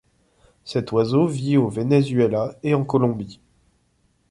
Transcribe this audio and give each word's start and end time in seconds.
Cet 0.63 0.91
oiseau 0.93 1.27
vit 1.27 1.57
au 1.57 1.69
Vénézuela 1.69 2.55
et 2.63 2.73
en 2.73 2.83
Colombie. 2.83 3.39